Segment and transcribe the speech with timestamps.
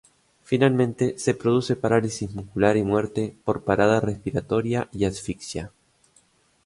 [0.43, 5.71] Finalmente se produce parálisis muscular y muerte por parada respiratoria y asfixia.